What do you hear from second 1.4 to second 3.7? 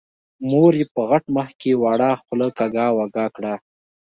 کې وړه خوله کږه وږه کړه.